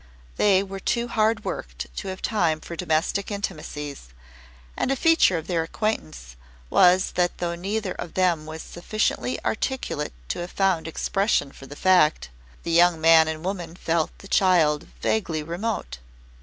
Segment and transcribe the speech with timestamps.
[0.37, 4.07] They were too hard worked to have time for domestic intimacies,
[4.75, 6.35] and a feature of their acquaintance
[6.71, 11.75] was that though neither of them was sufficiently articulate to have found expression for the
[11.75, 12.31] fact
[12.63, 15.99] the young man and woman felt the child vaguely remote.